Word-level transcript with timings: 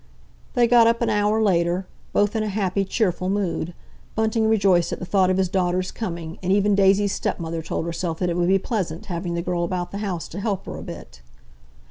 They 0.55 0.65
got 0.67 0.87
up 0.87 1.03
an 1.03 1.11
hour 1.11 1.39
later, 1.43 1.85
both 2.11 2.35
in 2.35 2.41
a 2.41 2.47
happy, 2.49 2.83
cheerful 2.85 3.29
mood. 3.29 3.75
Bunting 4.15 4.47
rejoiced 4.49 4.91
at 4.91 4.97
the 4.97 5.05
thought 5.05 5.29
of 5.29 5.37
his 5.37 5.47
daughter's 5.47 5.91
coming, 5.91 6.39
and 6.41 6.51
even 6.51 6.73
Daisy's 6.73 7.13
stepmother 7.13 7.61
told 7.61 7.85
herself 7.85 8.17
that 8.17 8.27
it 8.31 8.35
would 8.35 8.47
be 8.47 8.57
pleasant 8.57 9.05
having 9.13 9.35
the 9.35 9.43
girl 9.43 9.63
about 9.63 9.91
the 9.91 9.99
house 9.99 10.27
to 10.29 10.39
help 10.39 10.65
her 10.65 10.77
a 10.77 10.81
bit. 10.81 11.21